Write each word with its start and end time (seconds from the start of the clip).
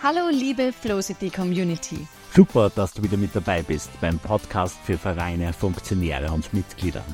Hallo 0.00 0.28
liebe 0.30 0.72
Flowcity 0.72 1.28
Community. 1.28 2.06
Super, 2.32 2.70
dass 2.70 2.92
du 2.92 3.02
wieder 3.02 3.16
mit 3.16 3.34
dabei 3.34 3.62
bist 3.62 3.90
beim 4.00 4.16
Podcast 4.20 4.78
für 4.84 4.96
Vereine, 4.96 5.52
Funktionäre 5.52 6.30
und 6.30 6.54
Mitglieder. 6.54 7.04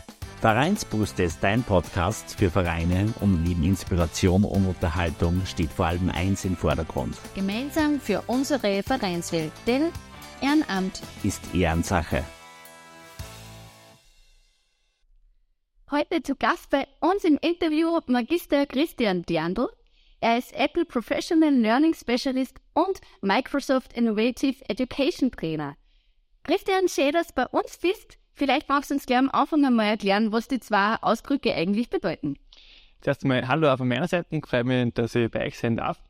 Vereinsbrust 0.43 1.19
ist 1.19 1.43
dein 1.43 1.63
Podcast 1.63 2.39
für 2.39 2.51
Vereine 2.51 3.11
und 3.23 3.43
neben 3.43 3.65
Inspiration 3.65 4.45
und 4.45 4.67
Unterhaltung 4.67 5.41
steht 5.47 5.71
vor 5.71 5.87
allem 5.87 6.11
eins 6.11 6.45
im 6.45 6.59
Vordergrund. 6.59 7.17
Gemeinsam 7.35 7.99
für 7.99 8.23
unsere 8.27 8.83
Vereinswelt, 8.83 9.53
denn 9.67 9.91
Ehrenamt 10.43 11.01
ist 11.23 11.55
Ehrensache. 11.55 12.23
Heute 15.91 16.23
zu 16.23 16.37
Gast 16.37 16.69
bei 16.69 16.87
uns 17.01 17.25
im 17.25 17.39
Interview 17.41 17.99
Magister 18.09 18.67
Christian 18.67 19.23
Diandl. 19.23 19.71
Er 20.25 20.39
ist 20.39 20.55
Apple 20.55 20.87
Professional 20.87 21.53
Learning 21.53 21.93
Specialist 21.93 22.59
und 22.73 22.99
Microsoft 23.21 23.93
Innovative 23.93 24.57
Education 24.71 25.31
Trainer. 25.31 25.77
Christian, 26.45 26.87
du 26.87 27.35
bei 27.35 27.47
uns 27.49 27.77
bist. 27.77 28.17
Vielleicht 28.33 28.71
magst 28.71 28.89
du 28.89 28.95
uns 28.95 29.05
gleich 29.05 29.19
am 29.19 29.29
Anfang 29.29 29.67
einmal 29.67 29.85
erklären, 29.85 30.33
was 30.33 30.49
die 30.49 30.61
zwei 30.61 30.97
Ausdrücke 31.03 31.55
eigentlich 31.55 31.91
bedeuten. 31.91 32.39
Zuerst 33.03 33.23
einmal 33.23 33.47
Hallo 33.47 33.71
auch 33.71 33.77
von 33.77 33.87
meiner 33.87 34.09
Seite. 34.09 34.41
Freue 34.47 34.65
mich, 34.65 34.95
dass 34.95 35.15
ich 35.15 35.31
bei 35.31 35.45
euch 35.45 35.59
sein 35.59 35.77
darf. 35.77 36.03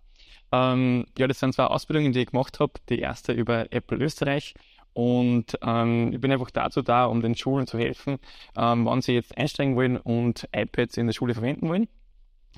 Ähm, 0.53 1.07
ja, 1.19 1.27
das 1.27 1.41
sind 1.41 1.53
zwei 1.53 1.65
Ausbildungen, 1.65 2.13
die 2.13 2.21
ich 2.21 2.31
gemacht 2.31 2.61
habe. 2.61 2.75
Die 2.89 3.01
erste 3.01 3.33
über 3.33 3.67
Apple 3.73 3.99
Österreich. 3.99 4.55
Und 4.93 5.59
ähm, 5.61 6.13
ich 6.13 6.21
bin 6.21 6.31
einfach 6.31 6.53
dazu 6.53 6.83
da, 6.83 7.07
um 7.07 7.21
den 7.21 7.35
Schulen 7.35 7.67
zu 7.67 7.79
helfen, 7.79 8.21
ähm, 8.57 8.87
wann 8.87 9.03
sie 9.03 9.15
jetzt 9.15 9.37
einsteigen 9.37 9.75
wollen 9.75 9.97
und 9.97 10.49
iPads 10.55 10.99
in 10.99 11.09
der 11.09 11.15
Schule 11.15 11.35
verwenden 11.35 11.69
wollen. 11.69 11.89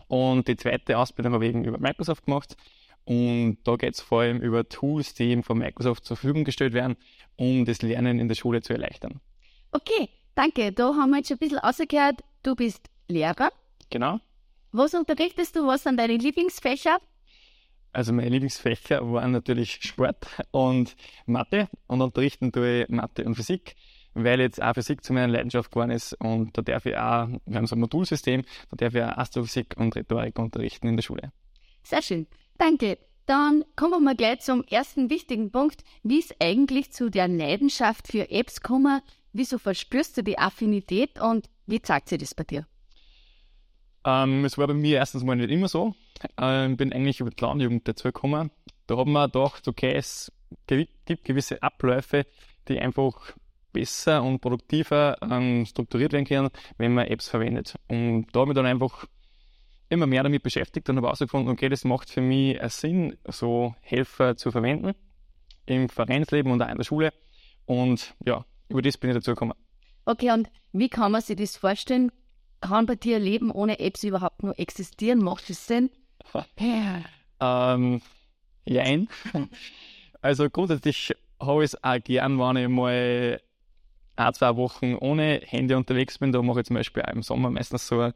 Und 0.09 0.49
die 0.49 0.57
zweite 0.57 0.99
Ausbildung 0.99 1.35
habe 1.35 1.47
ich 1.47 1.55
eben 1.55 1.65
über 1.65 1.79
Microsoft 1.79 2.25
gemacht. 2.27 2.57
Und 3.05 3.59
da 3.65 3.77
geht 3.77 3.95
es 3.95 4.01
vor 4.01 4.23
allem 4.23 4.41
über 4.41 4.69
Tools, 4.69 5.15
die 5.15 5.31
eben 5.31 5.43
von 5.43 5.59
Microsoft 5.59 6.05
zur 6.05 6.17
Verfügung 6.17 6.45
gestellt 6.45 6.73
werden, 6.73 6.97
um 7.37 7.65
das 7.65 7.83
Lernen 7.83 8.19
in 8.19 8.29
der 8.29 8.35
Schule 8.35 8.63
zu 8.63 8.73
erleichtern. 8.73 9.21
Okay, 9.71 10.09
danke. 10.35 10.73
Da 10.73 10.95
haben 10.95 11.11
wir 11.11 11.19
jetzt 11.19 11.29
schon 11.29 11.37
ein 11.37 11.41
bisschen 11.41 11.59
rausgehört. 11.59 12.25
Du 12.43 12.57
bist 12.57 12.91
Lehrer. 13.09 13.51
Genau. 13.91 14.19
Was 14.73 14.95
unterrichtest 14.95 15.55
du? 15.55 15.67
Was 15.67 15.85
sind 15.85 15.99
deine 15.99 16.17
Lieblingsfächer? 16.17 16.99
Also 17.93 18.13
meine 18.13 18.29
Lieblingsfächer 18.29 19.11
waren 19.11 19.33
natürlich 19.33 19.79
Sport 19.81 20.27
und 20.51 20.97
Mathe 21.25 21.69
und 21.87 22.03
unterrichten 22.03 22.53
tue 22.53 22.83
ich 22.83 22.89
Mathe 22.89 23.25
und 23.25 23.37
Physik 23.37 23.75
weil 24.17 24.41
jetzt 24.41 24.63
auch 24.63 24.73
Physik 24.75 25.05
zu 25.05 25.13
meiner 25.13 25.29
Leidenschaft 25.29 25.71
geworden 25.71 25.91
ist 25.91 26.15
und 26.15 26.57
da 26.57 26.63
darf 26.63 26.87
ich 26.87 26.97
auch, 26.97 27.29
wir 27.45 27.57
haben 27.57 27.67
so 27.67 27.77
ein 27.77 27.81
Modulsystem, 27.81 28.43
da 28.71 28.77
darf 28.77 28.95
ich 28.95 29.03
auch 29.03 29.17
Astrophysik 29.19 29.75
und 29.77 29.95
Rhetorik 29.95 30.39
unterrichten 30.39 30.89
in 30.89 30.97
der 30.97 31.03
Schule. 31.03 31.33
Sehr 31.83 32.03
schön, 32.03 32.27
danke. 32.59 32.99
Dann 33.27 33.65
kommen 33.75 33.93
wir 33.93 34.01
mal 34.01 34.17
gleich 34.17 34.41
zum 34.41 34.63
ersten 34.65 35.11
wichtigen 35.11 35.51
Punkt. 35.51 35.83
Wie 36.03 36.19
ist 36.21 36.37
eigentlich 36.41 36.93
zu 36.93 37.11
der 37.11 37.29
Leidenschaft 37.29 38.07
für 38.09 38.31
Apps 38.31 38.61
gekommen? 38.61 39.03
Wieso 39.33 39.59
verspürst 39.59 40.17
du 40.17 40.23
die 40.23 40.39
Affinität 40.39 41.21
und 41.21 41.51
wie 41.67 41.83
zeigt 41.83 42.09
sich 42.09 42.19
das 42.19 42.35
bei 42.35 42.45
dir? 42.45 42.67
Ähm, 44.05 44.45
es 44.45 44.57
war 44.57 44.69
bei 44.69 44.75
mir 44.75 44.99
erstens 44.99 45.25
mal 45.25 45.35
nicht 45.35 45.51
immer 45.51 45.67
so. 45.69 45.95
Ich 46.23 46.31
ähm, 46.41 46.77
bin 46.77 46.93
eigentlich 46.93 47.21
über 47.21 47.31
die 47.31 47.37
Clown-Jugend 47.37 47.87
dazu 47.89 48.05
gekommen. 48.05 48.51
Da 48.87 48.97
haben 48.97 49.13
wir 49.13 49.27
gedacht, 49.27 49.67
okay, 49.67 49.93
es 49.93 50.33
gibt 50.69 51.25
gewisse 51.25 51.63
Abläufe, 51.63 52.25
die 52.69 52.79
einfach 52.79 53.35
besser 53.77 54.23
und 54.23 54.41
produktiver 54.41 55.17
ähm, 55.23 55.67
strukturiert 55.67 56.13
werden 56.13 56.25
können, 56.25 56.51
wenn 56.79 56.95
man 56.95 57.07
Apps 57.07 57.29
verwendet. 57.29 57.75
Und 57.89 58.27
da 58.33 58.41
habe 58.41 58.53
ich 58.53 58.57
dann 58.57 58.67
einfach 58.67 59.07
immer 59.89 60.07
mehr 60.07 60.23
damit 60.23 60.43
beschäftigt 60.43 60.89
und 60.89 60.97
habe 60.97 61.07
herausgefunden, 61.07 61.53
okay, 61.53 61.69
das 61.69 61.85
macht 61.85 62.11
für 62.11 62.21
mich 62.21 62.61
einen 62.61 62.71
Sinn, 62.71 63.17
so 63.29 63.75
Helfer 63.81 64.37
zu 64.37 64.51
verwenden 64.51 64.95
im 65.67 65.89
Vereinsleben 65.89 66.51
und 66.53 66.63
auch 66.63 66.69
in 66.69 66.77
der 66.77 66.85
Schule. 66.85 67.13
Und 67.67 68.15
ja, 68.25 68.45
über 68.69 68.83
das 68.83 68.97
bin 68.97 69.11
ich 69.11 69.17
dazu 69.17 69.33
gekommen. 69.33 69.55
Okay, 70.05 70.31
und 70.33 70.49
wie 70.73 70.89
kann 70.89 71.13
man 71.13 71.21
sich 71.21 71.37
das 71.37 71.57
vorstellen? 71.57 72.11
Kann 72.61 72.87
bei 72.87 72.95
dir 72.95 73.17
ein 73.17 73.23
Leben 73.23 73.51
ohne 73.51 73.79
Apps 73.79 74.05
überhaupt 74.05 74.43
nur 74.43 74.59
existieren? 74.59 75.19
Macht 75.19 75.51
das 75.51 75.67
Sinn? 75.67 75.91
ähm, 77.41 78.01
jein. 78.65 79.09
Also 80.23 80.49
grundsätzlich 80.49 81.15
habe 81.41 81.65
ich 81.65 81.73
es 81.73 81.85
auch 81.85 82.03
gern, 82.03 82.39
wenn 82.39 82.57
ich 82.57 82.69
mal 82.69 83.41
ein, 84.17 84.35
zwei 84.35 84.57
Wochen 84.57 84.95
ohne 84.95 85.41
Handy 85.45 85.75
unterwegs 85.75 86.19
bin, 86.19 86.33
da 86.33 86.43
mache 86.43 86.61
ich 86.61 86.67
zum 86.67 86.75
Beispiel 86.75 87.03
auch 87.03 87.13
im 87.13 87.23
Sommer 87.23 87.51
meistens 87.51 87.87
so 87.87 88.01
einen, 88.01 88.15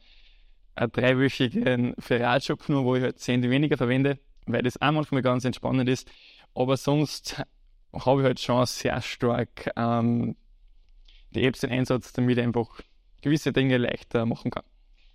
dreiwöchigen 0.77 1.95
Ferialjob 1.99 2.69
nur, 2.69 2.85
wo 2.85 2.97
ich 2.97 3.03
halt 3.03 3.17
das 3.17 3.29
Handy 3.29 3.51
weniger 3.51 3.77
verwende, 3.77 4.19
weil 4.47 4.63
das 4.63 4.81
auch 4.81 4.93
manchmal 4.93 5.23
ganz 5.23 5.45
entspannend 5.45 5.89
ist. 5.89 6.11
Aber 6.55 6.77
sonst 6.77 7.43
habe 7.93 8.21
ich 8.21 8.25
halt 8.25 8.41
schon 8.41 8.65
sehr 8.67 9.01
stark 9.03 9.71
ähm, 9.77 10.37
die 11.33 11.45
Apps 11.45 11.63
in 11.63 11.71
Einsatz, 11.71 12.13
damit 12.13 12.39
ich 12.39 12.45
einfach 12.45 12.81
gewisse 13.21 13.53
Dinge 13.53 13.77
leichter 13.77 14.27
machen 14.27 14.51
kann. 14.51 14.65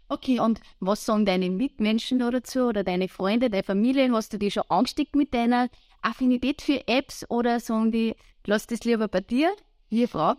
Okay, 0.08 0.40
und 0.40 0.60
was 0.80 1.04
sagen 1.04 1.26
deine 1.26 1.50
Mitmenschen 1.50 2.20
da 2.20 2.30
dazu 2.30 2.68
oder 2.68 2.84
deine 2.84 3.08
Freunde, 3.08 3.50
deine 3.50 3.64
Familie? 3.64 4.12
Hast 4.12 4.34
du 4.34 4.38
die 4.38 4.52
schon 4.52 4.64
angesteckt 4.70 5.16
mit 5.16 5.34
deiner 5.34 5.70
Affinität 6.04 6.62
für 6.62 6.88
Apps 6.88 7.26
oder 7.30 7.60
sagen 7.60 7.92
die, 7.92 8.16
lass 8.46 8.68
das 8.68 8.84
lieber 8.84 9.08
bei 9.08 9.22
dir? 9.22 9.52
Wie 9.90 10.08
Frau? 10.08 10.34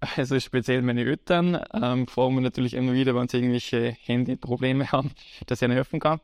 Also 0.00 0.38
speziell 0.38 0.82
meine 0.82 1.04
Eltern 1.04 1.60
ähm, 1.74 2.06
fragen 2.06 2.36
mich 2.36 2.44
natürlich 2.44 2.74
immer 2.74 2.92
wieder, 2.92 3.14
wenn 3.14 3.28
sie 3.28 3.38
irgendwelche 3.38 3.96
Handyprobleme 4.04 4.92
haben, 4.92 5.10
dass 5.46 5.60
ich 5.60 5.66
ihnen 5.66 5.74
helfen 5.74 5.98
kann. 5.98 6.20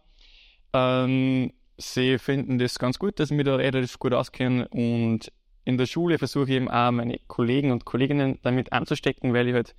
Ähm, 0.72 1.52
sie 1.76 2.19
finden 2.19 2.58
das 2.58 2.78
ganz 2.78 2.98
gut, 2.98 3.19
dass 3.19 3.30
ich 3.30 3.36
mich 3.36 3.47
da 3.47 3.56
relativ 3.56 3.98
gut 3.98 4.12
auskenne 4.12 4.69
und 4.69 5.32
in 5.64 5.78
der 5.78 5.86
Schule 5.86 6.19
versuche 6.19 6.44
ich 6.44 6.50
eben 6.50 6.70
auch 6.70 6.92
meine 6.92 7.19
Kollegen 7.26 7.72
und 7.72 7.84
Kolleginnen 7.84 8.38
damit 8.42 8.72
anzustecken, 8.72 9.32
weil 9.32 9.48
ich 9.48 9.54
halt 9.54 9.75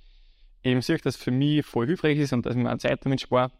eben 0.62 0.82
sehe, 0.82 0.98
dass 0.98 1.14
es 1.14 1.22
für 1.22 1.30
mich 1.30 1.64
voll 1.64 1.86
hilfreich 1.86 2.18
ist 2.18 2.32
und 2.32 2.44
dass 2.44 2.56
ich 2.56 2.62
mir 2.62 2.72
auch 2.72 2.78
Zeit 2.78 3.04
damit 3.04 3.20
spare. 3.20 3.52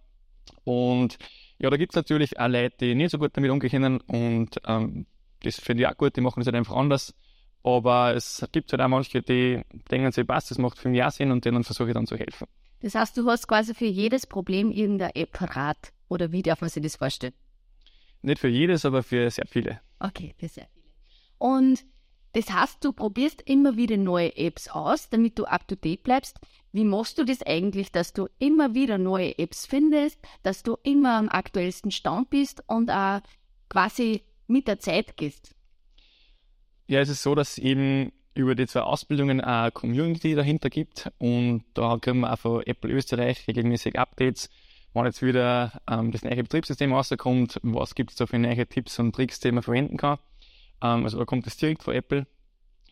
Und 0.64 1.18
ja, 1.58 1.70
da 1.70 1.76
gibt 1.76 1.92
es 1.92 1.96
natürlich 1.96 2.38
auch 2.38 2.48
Leute, 2.48 2.76
die 2.80 2.94
nicht 2.94 3.10
so 3.10 3.18
gut 3.18 3.36
damit 3.36 3.50
umgehen 3.50 3.70
können 3.70 4.00
und 4.00 4.60
ähm, 4.66 5.06
das 5.42 5.60
finde 5.60 5.84
ich 5.84 5.88
auch 5.88 5.96
gut, 5.96 6.16
die 6.16 6.20
machen 6.20 6.40
es 6.40 6.46
halt 6.46 6.56
einfach 6.56 6.76
anders. 6.76 7.14
Aber 7.66 8.14
es 8.14 8.46
gibt 8.52 8.70
halt 8.70 8.80
auch 8.80 8.86
manche, 8.86 9.22
die 9.22 9.60
denken 9.90 10.12
sich, 10.12 10.24
passt, 10.24 10.52
das 10.52 10.58
macht 10.58 10.78
für 10.78 10.88
mich 10.88 11.02
auch 11.02 11.10
Sinn 11.10 11.32
und 11.32 11.44
denen 11.44 11.64
versuche 11.64 11.88
ich 11.88 11.94
dann 11.94 12.06
zu 12.06 12.16
helfen. 12.16 12.46
Das 12.80 12.94
heißt, 12.94 13.16
du 13.16 13.28
hast 13.28 13.48
quasi 13.48 13.74
für 13.74 13.86
jedes 13.86 14.24
Problem 14.28 14.70
irgendeine 14.70 15.16
App 15.16 15.32
parat. 15.32 15.92
Oder 16.08 16.30
wie 16.30 16.42
darf 16.42 16.60
man 16.60 16.70
sich 16.70 16.80
das 16.84 16.94
vorstellen? 16.94 17.34
Nicht 18.22 18.38
für 18.38 18.46
jedes, 18.46 18.84
aber 18.84 19.02
für 19.02 19.28
sehr 19.32 19.48
viele. 19.48 19.80
Okay, 19.98 20.32
für 20.38 20.46
sehr 20.46 20.68
viele. 20.72 20.84
Und 21.38 21.84
das 22.34 22.52
heißt, 22.52 22.84
du 22.84 22.92
probierst 22.92 23.42
immer 23.42 23.76
wieder 23.76 23.96
neue 23.96 24.36
Apps 24.36 24.68
aus, 24.68 25.08
damit 25.10 25.36
du 25.36 25.44
up 25.44 25.66
to 25.66 25.74
date 25.74 26.04
bleibst. 26.04 26.38
Wie 26.70 26.84
machst 26.84 27.18
du 27.18 27.24
das 27.24 27.42
eigentlich, 27.42 27.90
dass 27.90 28.12
du 28.12 28.28
immer 28.38 28.74
wieder 28.74 28.96
neue 28.96 29.36
Apps 29.40 29.66
findest, 29.66 30.20
dass 30.44 30.62
du 30.62 30.76
immer 30.84 31.14
am 31.16 31.28
aktuellsten 31.28 31.90
Stand 31.90 32.30
bist 32.30 32.62
und 32.68 32.92
auch 32.92 33.22
quasi 33.68 34.22
mit 34.46 34.68
der 34.68 34.78
Zeit 34.78 35.16
gehst? 35.16 35.55
Ja, 36.88 37.00
es 37.00 37.08
ist 37.08 37.24
so, 37.24 37.34
dass 37.34 37.58
eben 37.58 38.12
über 38.34 38.54
die 38.54 38.66
zwei 38.68 38.82
Ausbildungen 38.82 39.40
eine 39.40 39.72
Community 39.72 40.36
dahinter 40.36 40.70
gibt 40.70 41.10
und 41.18 41.64
da 41.74 41.96
kriegen 41.98 42.20
wir 42.20 42.32
auch 42.32 42.38
von 42.38 42.62
Apple 42.62 42.92
Österreich 42.92 43.48
regelmäßig 43.48 43.98
Updates, 43.98 44.50
wann 44.92 45.06
jetzt 45.06 45.20
wieder 45.20 45.80
ähm, 45.90 46.12
das 46.12 46.22
neue 46.22 46.44
Betriebssystem 46.44 46.92
rauskommt, 46.92 47.58
was 47.62 47.96
gibt 47.96 48.10
es 48.10 48.16
da 48.16 48.26
für 48.26 48.38
neue 48.38 48.68
Tipps 48.68 49.00
und 49.00 49.16
Tricks, 49.16 49.40
die 49.40 49.50
man 49.50 49.64
verwenden 49.64 49.96
kann. 49.96 50.18
Ähm, 50.80 51.02
also 51.02 51.18
da 51.18 51.24
kommt 51.24 51.48
es 51.48 51.56
direkt 51.56 51.82
von 51.82 51.94
Apple. 51.94 52.26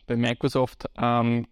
Bei 0.07 0.17
Microsoft 0.17 0.87
ähm, 0.97 1.47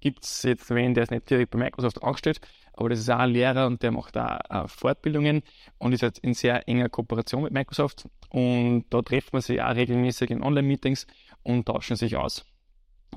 gibt 0.00 0.24
es 0.24 0.42
jetzt 0.44 0.70
wen, 0.70 0.94
der 0.94 1.02
ist 1.02 1.10
nicht 1.10 1.28
direkt 1.28 1.50
bei 1.50 1.58
Microsoft 1.58 2.02
angestellt, 2.02 2.40
aber 2.72 2.88
das 2.88 3.00
ist 3.00 3.10
auch 3.10 3.18
ein 3.18 3.30
Lehrer 3.30 3.66
und 3.66 3.82
der 3.82 3.90
macht 3.92 4.16
auch 4.16 4.38
äh, 4.48 4.68
Fortbildungen 4.68 5.42
und 5.76 5.92
ist 5.92 6.02
jetzt 6.02 6.20
in 6.20 6.32
sehr 6.32 6.66
enger 6.68 6.88
Kooperation 6.88 7.42
mit 7.42 7.52
Microsoft 7.52 8.08
und 8.30 8.86
da 8.90 9.02
trifft 9.02 9.32
man 9.32 9.42
sich 9.42 9.60
auch 9.60 9.74
regelmäßig 9.74 10.30
in 10.30 10.42
Online-Meetings 10.42 11.06
und 11.46 11.66
tauschen 11.66 11.96
sich 11.96 12.16
aus. 12.16 12.44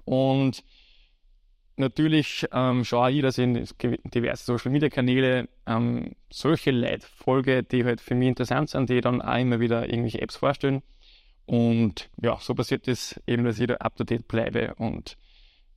Und 0.05 0.63
natürlich 1.77 2.45
ähm, 2.51 2.85
schaue 2.85 3.11
ich, 3.11 3.21
dass 3.21 3.37
ich 3.37 3.45
in 3.45 3.67
diverse 4.05 4.43
Social 4.43 4.71
Media 4.71 4.89
Kanäle 4.89 5.49
ähm, 5.65 6.15
solche 6.29 6.71
Leute 6.71 7.07
folge, 7.07 7.63
die 7.63 7.83
halt 7.83 8.01
für 8.01 8.15
mich 8.15 8.27
interessant 8.27 8.69
sind, 8.69 8.89
die 8.89 9.01
dann 9.01 9.21
auch 9.21 9.37
immer 9.37 9.59
wieder 9.59 9.89
irgendwelche 9.89 10.21
Apps 10.21 10.35
vorstellen. 10.35 10.83
Und 11.45 12.09
ja, 12.21 12.37
so 12.39 12.53
passiert 12.53 12.87
es 12.87 13.19
eben, 13.25 13.43
dass 13.43 13.59
ich 13.59 13.67
da 13.67 13.75
up 13.75 13.95
to 13.95 14.03
date 14.03 14.27
bleibe. 14.27 14.75
Und 14.75 15.17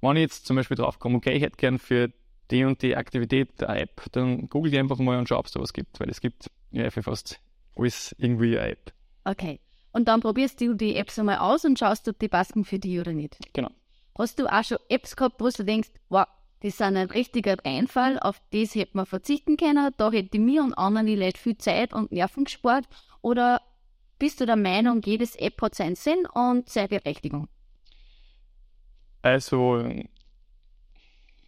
wenn 0.03 0.17
ich 0.17 0.23
jetzt 0.23 0.47
zum 0.47 0.57
Beispiel 0.57 0.77
drauf 0.77 0.99
komme, 0.99 1.17
okay, 1.17 1.33
ich 1.33 1.43
hätte 1.43 1.57
gern 1.57 1.79
für 1.79 2.13
die 2.51 2.65
und 2.65 2.83
die 2.83 2.97
Aktivität 2.97 3.63
eine 3.63 3.81
App, 3.81 4.03
dann 4.13 4.51
google 4.51 4.73
ich 4.73 4.79
einfach 4.79 4.99
mal 4.99 5.19
und 5.19 5.29
schaue, 5.29 5.39
ob 5.39 5.47
es 5.47 5.53
da 5.53 5.61
was 5.61 5.73
gibt, 5.73 5.99
weil 6.01 6.11
es 6.11 6.21
gibt 6.21 6.51
ja 6.73 6.91
für 6.91 7.03
fast 7.03 7.41
alles 7.77 8.15
irgendwie 8.19 8.59
eine 8.59 8.73
App. 8.73 8.93
Okay. 9.25 9.61
Und 9.93 10.09
dann 10.09 10.21
probierst 10.21 10.61
du 10.61 10.75
die 10.75 10.97
Apps 10.97 11.19
einmal 11.19 11.39
aus 11.39 11.65
und 11.65 11.79
schaust, 11.79 12.09
ob 12.09 12.19
die 12.19 12.29
passen 12.29 12.65
für 12.65 12.79
dich 12.79 12.99
oder 12.99 13.13
nicht. 13.13 13.39
Genau. 13.53 13.71
Hast 14.19 14.39
du 14.39 14.47
auch 14.47 14.65
schon 14.65 14.79
Apps 14.89 15.17
gehabt, 15.17 15.41
wo 15.41 15.49
du 15.49 15.65
denkst, 15.65 15.91
wow, 16.09 16.27
das 16.61 16.75
ist 16.75 16.83
ein 16.83 16.97
richtiger 16.97 17.57
Einfall, 17.65 18.19
auf 18.21 18.41
das 18.53 18.75
hätte 18.75 18.97
man 18.97 19.07
verzichten 19.07 19.57
können, 19.57 19.93
da 19.97 20.11
hätte 20.11 20.39
mir 20.39 20.63
und 20.63 20.75
anderen 20.75 21.07
die 21.07 21.17
Leute 21.17 21.39
viel 21.39 21.59
Zeit 21.59 21.93
und 21.93 22.13
Nerven 22.13 22.45
gespart? 22.45 22.87
Oder 23.21 23.61
bist 24.19 24.41
du 24.41 24.47
der 24.47 24.57
Meinung, 24.57 25.03
jedes 25.03 25.35
App 25.37 25.61
hat 25.61 25.75
seinen 25.75 25.97
Sinn 25.97 26.27
und 26.27 26.69
seine 26.69 26.89
Berechtigung? 26.89 27.49
Also, 29.23 29.85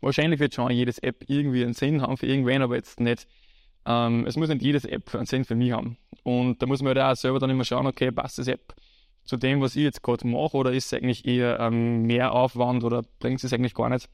wahrscheinlich 0.00 0.40
wird 0.40 0.54
schon 0.54 0.70
jedes 0.72 0.98
App 0.98 1.24
irgendwie 1.28 1.62
einen 1.62 1.74
Sinn 1.74 2.02
haben 2.02 2.16
für 2.16 2.26
irgendwen, 2.26 2.62
aber 2.62 2.76
jetzt 2.76 2.98
nicht. 2.98 3.26
Ähm, 3.86 4.26
es 4.26 4.36
muss 4.36 4.48
nicht 4.48 4.62
jedes 4.62 4.84
App 4.84 5.14
einen 5.14 5.26
Sinn 5.26 5.44
für 5.44 5.54
mich 5.54 5.72
haben. 5.72 5.96
Und 6.22 6.62
da 6.62 6.66
muss 6.66 6.82
man 6.82 6.96
halt 6.96 6.98
auch 6.98 7.20
selber 7.20 7.38
dann 7.38 7.50
immer 7.50 7.64
schauen, 7.64 7.86
okay, 7.86 8.10
passt 8.10 8.38
das 8.38 8.48
App 8.48 8.74
zu 9.24 9.36
dem, 9.36 9.60
was 9.60 9.76
ich 9.76 9.82
jetzt 9.82 10.02
gerade 10.02 10.26
mache, 10.26 10.56
oder 10.56 10.72
ist 10.72 10.86
es 10.86 10.94
eigentlich 10.94 11.26
eher 11.26 11.58
ähm, 11.60 12.02
mehr 12.02 12.32
Aufwand 12.32 12.84
oder 12.84 13.02
bringt 13.20 13.42
es 13.42 13.52
eigentlich 13.52 13.74
gar 13.74 13.88
nicht? 13.88 14.08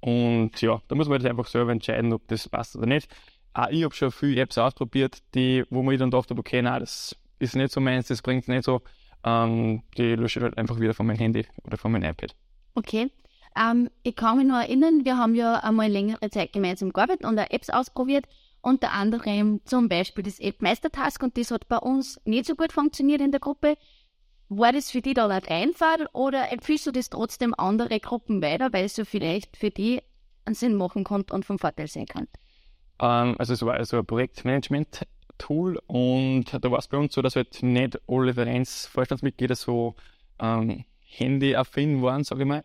Und 0.00 0.60
ja, 0.60 0.80
da 0.88 0.94
muss 0.94 1.08
man 1.08 1.20
halt 1.20 1.30
einfach 1.30 1.46
selber 1.46 1.72
entscheiden, 1.72 2.12
ob 2.12 2.26
das 2.28 2.48
passt 2.48 2.76
oder 2.76 2.86
nicht. 2.86 3.08
Auch 3.52 3.68
ich 3.68 3.84
habe 3.84 3.94
schon 3.94 4.10
viele 4.10 4.40
Apps 4.40 4.58
ausprobiert, 4.58 5.22
die, 5.34 5.64
wo 5.70 5.82
man 5.82 5.96
dann 5.98 6.10
dachte, 6.10 6.34
okay, 6.36 6.62
nein, 6.62 6.80
das 6.80 7.16
ist 7.38 7.56
nicht 7.56 7.72
so 7.72 7.80
meins, 7.80 8.08
das 8.08 8.22
bringt 8.22 8.48
nicht 8.48 8.64
so. 8.64 8.82
Ähm, 9.24 9.82
die 9.96 10.14
lösche 10.14 10.38
ich 10.38 10.44
halt 10.44 10.56
einfach 10.56 10.80
wieder 10.80 10.94
von 10.94 11.06
meinem 11.06 11.18
Handy 11.18 11.46
oder 11.64 11.76
von 11.76 11.92
meinem 11.92 12.10
iPad. 12.10 12.34
Okay. 12.74 13.10
Ähm, 13.56 13.90
ich 14.02 14.16
kann 14.16 14.38
mich 14.38 14.46
nur 14.46 14.60
erinnern, 14.60 15.04
wir 15.04 15.16
haben 15.16 15.34
ja 15.34 15.56
einmal 15.56 15.90
längere 15.90 16.30
Zeit 16.30 16.52
gemeinsam 16.52 16.92
gearbeitet 16.92 17.26
und 17.26 17.38
auch 17.38 17.50
Apps 17.50 17.68
ausprobiert. 17.68 18.26
Unter 18.62 18.92
anderem 18.92 19.60
zum 19.64 19.88
Beispiel 19.88 20.24
das 20.24 20.38
App 20.38 20.60
Meistertask 20.60 21.22
und 21.22 21.36
das 21.38 21.50
hat 21.50 21.68
bei 21.68 21.78
uns 21.78 22.20
nicht 22.24 22.46
so 22.46 22.54
gut 22.54 22.72
funktioniert 22.72 23.20
in 23.20 23.30
der 23.30 23.40
Gruppe. 23.40 23.76
War 24.48 24.72
das 24.72 24.90
für 24.90 25.00
dich 25.00 25.14
da 25.14 25.28
ein 25.28 25.44
Einfall 25.46 26.08
oder 26.12 26.52
empfiehlst 26.52 26.86
du 26.86 26.90
das 26.90 27.08
trotzdem 27.08 27.54
andere 27.56 28.00
Gruppen 28.00 28.42
weiter, 28.42 28.72
weil 28.72 28.86
es 28.86 28.96
so 28.96 29.04
vielleicht 29.04 29.56
für 29.56 29.70
die 29.70 30.02
einen 30.44 30.54
Sinn 30.54 30.74
machen 30.74 31.04
kann 31.04 31.24
und 31.30 31.44
vom 31.44 31.58
Vorteil 31.58 31.86
sein 31.86 32.06
kann? 32.06 32.26
Ähm, 33.00 33.36
also 33.38 33.54
es 33.54 33.62
war 33.62 33.74
also 33.74 33.98
ein 33.98 34.06
Projektmanagement-Tool 34.06 35.80
und 35.86 36.44
da 36.52 36.70
war 36.70 36.78
es 36.78 36.88
bei 36.88 36.98
uns 36.98 37.14
so, 37.14 37.22
dass 37.22 37.36
halt 37.36 37.62
nicht 37.62 37.98
alle 38.06 38.34
Vereinsvorstandsmitglieder 38.34 39.54
so 39.54 39.94
ähm, 40.38 40.84
Handy-affin 41.00 42.02
waren, 42.02 42.24
sage 42.24 42.42
ich 42.42 42.48
mal. 42.48 42.64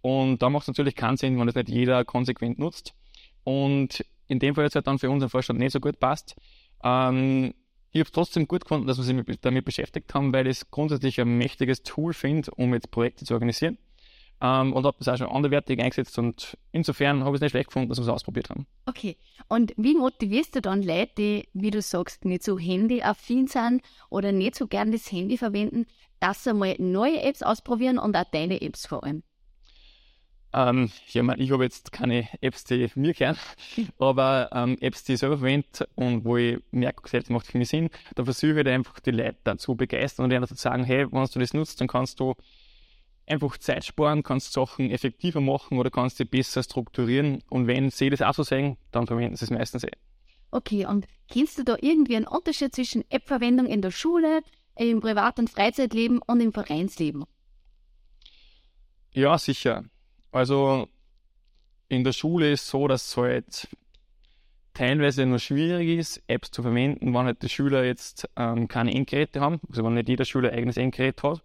Und 0.00 0.42
da 0.42 0.50
macht 0.50 0.62
es 0.62 0.68
natürlich 0.68 0.94
keinen 0.94 1.16
Sinn, 1.16 1.38
wenn 1.38 1.46
das 1.46 1.56
nicht 1.56 1.68
jeder 1.68 2.04
konsequent 2.04 2.58
nutzt. 2.58 2.94
Und 3.44 4.04
in 4.28 4.38
dem 4.38 4.54
Fall 4.54 4.66
es 4.66 4.74
halt 4.74 4.86
dann 4.86 4.98
für 4.98 5.10
unseren 5.10 5.30
Vorstand 5.30 5.58
nicht 5.58 5.72
so 5.72 5.80
gut 5.80 5.98
passt. 5.98 6.36
Ähm, 6.84 7.54
ich 7.90 8.00
habe 8.00 8.08
es 8.08 8.12
trotzdem 8.12 8.46
gut 8.46 8.64
gefunden, 8.64 8.86
dass 8.86 8.98
wir 8.98 9.04
sich 9.04 9.40
damit 9.40 9.64
beschäftigt 9.64 10.12
haben, 10.14 10.32
weil 10.32 10.46
ich 10.46 10.58
es 10.58 10.70
grundsätzlich 10.70 11.20
ein 11.20 11.38
mächtiges 11.38 11.82
Tool 11.82 12.12
finde, 12.12 12.50
um 12.52 12.74
jetzt 12.74 12.90
Projekte 12.90 13.24
zu 13.24 13.34
organisieren. 13.34 13.78
Ähm, 14.40 14.72
und 14.72 14.86
habe 14.86 14.96
das 14.98 15.08
auch 15.08 15.16
schon 15.16 15.34
anderwertig 15.34 15.80
eingesetzt 15.80 16.16
und 16.16 16.56
insofern 16.70 17.24
habe 17.24 17.30
ich 17.30 17.38
es 17.38 17.40
nicht 17.40 17.50
schlecht 17.50 17.68
gefunden, 17.68 17.88
dass 17.88 17.98
wir 17.98 18.04
es 18.04 18.08
ausprobiert 18.08 18.50
haben. 18.50 18.66
Okay. 18.86 19.16
Und 19.48 19.72
wie 19.76 19.94
motivierst 19.94 20.54
du 20.54 20.60
dann 20.60 20.82
Leute, 20.82 21.10
die, 21.18 21.48
wie 21.54 21.72
du 21.72 21.82
sagst, 21.82 22.24
nicht 22.24 22.44
so 22.44 22.56
handyaffin 22.56 23.48
sind 23.48 23.82
oder 24.10 24.30
nicht 24.30 24.54
so 24.54 24.68
gern 24.68 24.92
das 24.92 25.10
Handy 25.10 25.38
verwenden, 25.38 25.86
dass 26.20 26.44
sie 26.44 26.54
mal 26.54 26.76
neue 26.78 27.20
Apps 27.22 27.42
ausprobieren 27.42 27.98
und 27.98 28.16
auch 28.16 28.30
deine 28.30 28.62
Apps 28.62 28.86
vor 28.86 29.02
allem? 29.02 29.24
Ähm, 30.52 30.90
ja, 31.08 31.22
mein, 31.22 31.40
ich 31.40 31.50
habe 31.50 31.64
jetzt 31.64 31.92
keine 31.92 32.26
Apps, 32.40 32.64
die 32.64 32.90
mir 32.94 33.12
kennen, 33.12 33.36
aber 33.98 34.48
ähm, 34.52 34.78
Apps, 34.80 35.04
die 35.04 35.12
ich 35.12 35.18
selber 35.18 35.38
verwende 35.38 35.66
und 35.94 36.24
wo 36.24 36.38
ich 36.38 36.58
merke, 36.70 37.02
okay, 37.02 37.20
das 37.20 37.28
macht 37.28 37.46
für 37.46 37.58
mich 37.58 37.68
Sinn, 37.68 37.90
da 38.14 38.24
versuche 38.24 38.60
ich 38.60 38.66
einfach 38.66 38.98
die 39.00 39.10
Leute 39.10 39.36
dazu 39.44 39.74
begeistern 39.74 40.24
und 40.24 40.32
ihnen 40.32 40.46
zu 40.46 40.54
sagen, 40.54 40.84
hey, 40.84 41.06
wenn 41.12 41.26
du 41.26 41.38
das 41.38 41.52
nutzt, 41.52 41.80
dann 41.80 41.88
kannst 41.88 42.18
du 42.20 42.34
einfach 43.26 43.58
Zeit 43.58 43.84
sparen, 43.84 44.22
kannst 44.22 44.54
Sachen 44.54 44.90
effektiver 44.90 45.42
machen 45.42 45.78
oder 45.78 45.90
kannst 45.90 46.16
sie 46.16 46.24
besser 46.24 46.62
strukturieren 46.62 47.42
und 47.50 47.66
wenn 47.66 47.90
sie 47.90 48.08
das 48.08 48.22
auch 48.22 48.34
so 48.34 48.42
sehen, 48.42 48.78
dann 48.90 49.06
verwenden 49.06 49.36
sie 49.36 49.44
es 49.44 49.50
meistens 49.50 49.84
eh. 49.84 49.90
Okay, 50.50 50.86
und 50.86 51.06
kennst 51.28 51.58
du 51.58 51.62
da 51.62 51.76
irgendwie 51.78 52.16
einen 52.16 52.26
Unterschied 52.26 52.74
zwischen 52.74 53.04
App-Verwendung 53.10 53.66
in 53.66 53.82
der 53.82 53.90
Schule, 53.90 54.40
im 54.76 55.00
Privat- 55.00 55.38
und 55.38 55.50
Freizeitleben 55.50 56.20
und 56.26 56.40
im 56.40 56.54
Vereinsleben? 56.54 57.24
Ja, 59.12 59.36
sicher. 59.36 59.84
Also 60.30 60.88
in 61.88 62.04
der 62.04 62.12
Schule 62.12 62.52
ist 62.52 62.62
es 62.62 62.70
so, 62.70 62.86
dass 62.86 63.06
es 63.06 63.16
halt 63.16 63.68
teilweise 64.74 65.26
nur 65.26 65.38
schwierig 65.38 65.98
ist, 65.98 66.22
Apps 66.28 66.50
zu 66.50 66.62
verwenden, 66.62 67.12
wenn 67.12 67.26
halt 67.26 67.42
die 67.42 67.48
Schüler 67.48 67.84
jetzt 67.84 68.28
ähm, 68.36 68.68
keine 68.68 68.94
Endgeräte 68.94 69.40
haben, 69.40 69.60
also 69.68 69.82
wenn 69.84 69.94
nicht 69.94 70.08
jeder 70.08 70.24
Schüler 70.24 70.50
ein 70.50 70.58
eigenes 70.58 70.76
Endgerät 70.76 71.22
hat. 71.22 71.42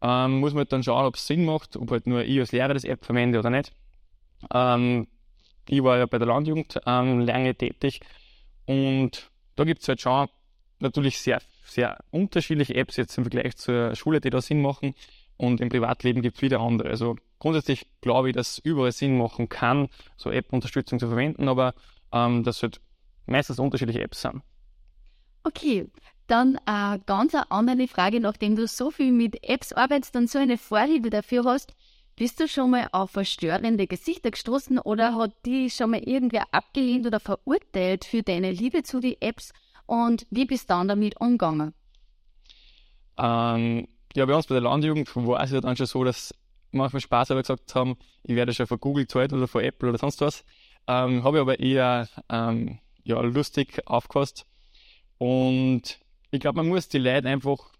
Ähm, 0.00 0.40
muss 0.40 0.52
man 0.52 0.60
halt 0.60 0.72
dann 0.72 0.82
schauen, 0.82 1.04
ob 1.04 1.16
es 1.16 1.26
Sinn 1.26 1.44
macht, 1.44 1.76
ob 1.76 1.90
halt 1.90 2.06
nur 2.06 2.24
ich 2.24 2.38
als 2.38 2.52
Lehrer 2.52 2.72
das 2.72 2.84
App 2.84 3.04
verwende 3.04 3.38
oder 3.38 3.50
nicht. 3.50 3.72
Ähm, 4.54 5.08
ich 5.68 5.82
war 5.82 5.98
ja 5.98 6.06
bei 6.06 6.18
der 6.18 6.28
Landjugend 6.28 6.80
ähm, 6.86 7.20
lange 7.20 7.54
tätig 7.54 8.00
und 8.64 9.30
da 9.56 9.64
gibt 9.64 9.82
es 9.82 9.88
halt 9.88 10.00
schon 10.00 10.28
natürlich 10.78 11.18
sehr, 11.18 11.42
sehr 11.64 11.98
unterschiedliche 12.10 12.76
Apps 12.76 12.96
jetzt 12.96 13.18
im 13.18 13.24
Vergleich 13.24 13.56
zur 13.56 13.94
Schule, 13.94 14.20
die 14.20 14.30
da 14.30 14.40
Sinn 14.40 14.62
machen 14.62 14.94
und 15.36 15.60
im 15.60 15.68
Privatleben 15.68 16.22
gibt 16.22 16.36
es 16.36 16.42
wieder 16.42 16.60
andere. 16.60 16.88
Also 16.88 17.16
grundsätzlich 17.38 17.86
glaube 18.00 18.30
ich, 18.30 18.34
dass 18.34 18.52
es 18.52 18.58
überall 18.58 18.92
Sinn 18.92 19.18
machen 19.18 19.48
kann, 19.48 19.88
so 20.16 20.30
App-Unterstützung 20.30 20.98
zu 20.98 21.08
verwenden, 21.08 21.48
aber 21.48 21.74
ähm, 22.12 22.44
dass 22.44 22.62
halt 22.62 22.80
meistens 23.26 23.58
unterschiedliche 23.58 24.02
Apps 24.02 24.22
sind. 24.22 24.42
Okay, 25.44 25.86
dann 26.26 26.58
eine 26.66 27.00
ganz 27.06 27.34
andere 27.34 27.88
Frage, 27.88 28.20
nachdem 28.20 28.56
du 28.56 28.66
so 28.66 28.90
viel 28.90 29.12
mit 29.12 29.42
Apps 29.48 29.72
arbeitest 29.72 30.16
und 30.16 30.30
so 30.30 30.38
eine 30.38 30.58
Vorliebe 30.58 31.10
dafür 31.10 31.44
hast, 31.44 31.74
bist 32.16 32.40
du 32.40 32.48
schon 32.48 32.70
mal 32.70 32.88
auf 32.92 33.12
verstörende 33.12 33.86
Gesichter 33.86 34.30
gestoßen 34.30 34.78
oder 34.80 35.14
hat 35.14 35.32
die 35.46 35.70
schon 35.70 35.90
mal 35.90 36.00
irgendwer 36.00 36.44
abgelehnt 36.50 37.06
oder 37.06 37.20
verurteilt 37.20 38.04
für 38.04 38.22
deine 38.22 38.50
Liebe 38.50 38.82
zu 38.82 39.00
den 39.00 39.16
Apps 39.20 39.52
und 39.86 40.26
wie 40.30 40.44
bist 40.44 40.68
du 40.68 40.74
dann 40.74 40.88
damit 40.88 41.18
umgegangen? 41.20 41.74
Ähm, 43.16 43.88
ja, 44.14 44.26
bei 44.26 44.34
uns 44.34 44.46
bei 44.46 44.54
der 44.54 44.62
Landjugend 44.62 45.14
war 45.14 45.42
es 45.42 45.52
ja 45.52 45.60
dann 45.60 45.76
schon 45.76 45.86
so, 45.86 46.04
dass 46.04 46.34
manchmal 46.70 47.00
Spaß 47.00 47.30
aber 47.30 47.42
gesagt 47.42 47.74
haben, 47.74 47.96
ich 48.22 48.36
werde 48.36 48.52
schon 48.52 48.66
von 48.66 48.80
Google 48.80 49.04
gezahlt 49.04 49.32
oder 49.32 49.48
von 49.48 49.62
Apple 49.62 49.88
oder 49.88 49.98
sonst 49.98 50.20
was. 50.20 50.44
Ähm, 50.86 51.24
Habe 51.24 51.38
ich 51.38 51.40
aber 51.40 51.60
eher 51.60 52.08
ähm, 52.28 52.78
ja, 53.04 53.20
lustig 53.20 53.82
aufgefasst. 53.86 54.46
Und 55.18 55.98
ich 56.30 56.40
glaube, 56.40 56.56
man 56.56 56.68
muss 56.68 56.88
die 56.88 56.98
Leute 56.98 57.28
einfach, 57.28 57.72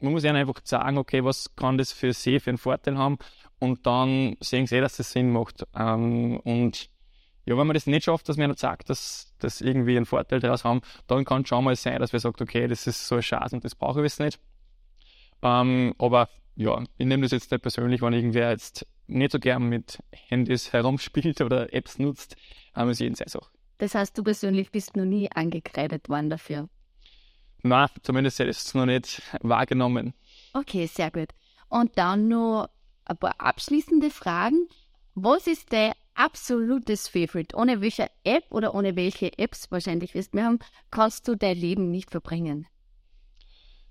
man 0.00 0.12
muss 0.12 0.24
ihnen 0.24 0.36
einfach 0.36 0.60
sagen, 0.64 0.98
okay, 0.98 1.24
was 1.24 1.54
kann 1.56 1.78
das 1.78 1.92
für 1.92 2.12
sie 2.12 2.40
für 2.40 2.50
einen 2.50 2.58
Vorteil 2.58 2.98
haben 2.98 3.18
und 3.58 3.86
dann 3.86 4.36
sehen 4.40 4.66
sie 4.66 4.76
eh, 4.76 4.80
dass 4.80 4.96
das 4.96 5.12
Sinn 5.12 5.32
macht. 5.32 5.66
Ähm, 5.74 6.40
und 6.40 6.90
ja, 7.44 7.56
wenn 7.56 7.66
man 7.66 7.74
das 7.74 7.86
nicht 7.86 8.04
schafft, 8.04 8.28
dass 8.28 8.36
man 8.36 8.50
ihnen 8.50 8.56
sagt, 8.56 8.90
dass 8.90 9.34
das 9.38 9.60
irgendwie 9.60 9.96
einen 9.96 10.06
Vorteil 10.06 10.40
daraus 10.40 10.64
haben, 10.64 10.80
dann 11.06 11.24
kann 11.24 11.42
es 11.42 11.48
schon 11.48 11.64
mal 11.64 11.76
sein, 11.76 12.00
dass 12.00 12.12
wir 12.12 12.20
sagen, 12.20 12.36
okay, 12.40 12.66
das 12.66 12.86
ist 12.86 13.06
so 13.06 13.16
ein 13.16 13.22
Schatz 13.22 13.52
und 13.52 13.64
das 13.64 13.74
brauche 13.74 14.00
ich 14.00 14.04
jetzt 14.04 14.20
nicht. 14.20 14.40
Ähm, 15.42 15.94
aber 15.98 16.28
ja, 16.56 16.82
ich 16.98 17.06
nehme 17.06 17.22
das 17.22 17.32
jetzt 17.32 17.50
nicht 17.50 17.62
persönlich, 17.62 18.02
wenn 18.02 18.12
irgendwer 18.12 18.50
jetzt 18.50 18.86
nicht 19.06 19.32
so 19.32 19.38
gern 19.38 19.68
mit 19.68 19.98
Handys 20.12 20.72
herumspielt 20.72 21.40
oder 21.40 21.72
Apps 21.72 21.98
nutzt, 21.98 22.36
haben 22.74 22.88
wir 22.88 22.92
es 22.92 22.98
jeden 22.98 23.14
Sache. 23.14 23.40
Das 23.78 23.94
heißt, 23.94 24.16
du 24.16 24.22
persönlich 24.22 24.70
bist 24.70 24.96
noch 24.96 25.04
nie 25.04 25.30
angekreidet 25.32 26.08
worden 26.08 26.30
dafür? 26.30 26.68
Nein, 27.62 27.88
zumindest 28.02 28.38
hätte 28.38 28.50
ich 28.50 28.58
es 28.58 28.74
noch 28.74 28.86
nicht 28.86 29.22
wahrgenommen. 29.40 30.14
Okay, 30.52 30.86
sehr 30.86 31.10
gut. 31.10 31.28
Und 31.68 31.96
dann 31.96 32.28
noch 32.28 32.68
ein 33.04 33.16
paar 33.16 33.40
abschließende 33.40 34.10
Fragen. 34.10 34.68
Was 35.14 35.46
ist 35.46 35.72
dein 35.72 35.92
absolutes 36.14 37.08
Favorite? 37.08 37.56
Ohne 37.56 37.80
welche 37.80 38.10
App 38.24 38.44
oder 38.50 38.74
ohne 38.74 38.96
welche 38.96 39.36
Apps 39.38 39.70
wahrscheinlich 39.70 40.14
wirst 40.14 40.34
wir 40.34 40.44
haben, 40.44 40.58
kannst 40.90 41.28
du 41.28 41.34
dein 41.34 41.56
Leben 41.56 41.90
nicht 41.90 42.10
verbringen? 42.10 42.66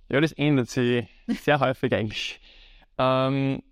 Ja, 0.10 0.20
das 0.20 0.34
ändert 0.34 0.70
sich 0.70 1.08
sehr 1.42 1.60
häufig 1.60 1.94
eigentlich. 1.94 2.42
Ähm, 2.98 3.64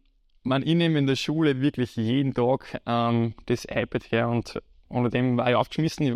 man, 0.44 0.64
ich 0.64 0.76
nehme 0.76 1.00
in 1.00 1.08
der 1.08 1.16
Schule 1.16 1.62
wirklich 1.62 1.96
jeden 1.96 2.34
Tag 2.34 2.82
ähm, 2.86 3.34
das 3.46 3.66
iPad 3.66 4.12
her 4.12 4.30
und 4.30 4.62
ohne 4.90 5.10
dem 5.10 5.38
war 5.38 5.50
ich 5.50 5.56
aufgeschmissen. 5.56 6.08
Ich, 6.08 6.16